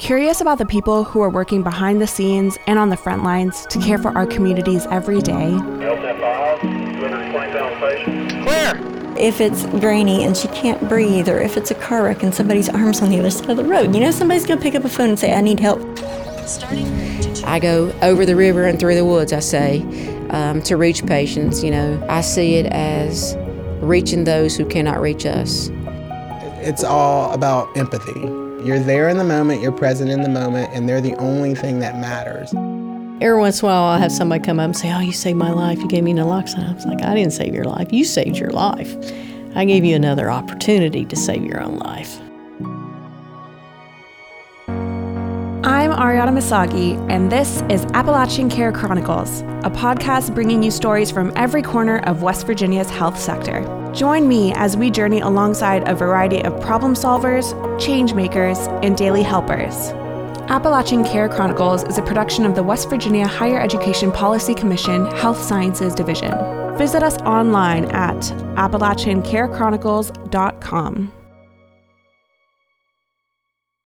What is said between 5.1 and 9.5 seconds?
day? Where? If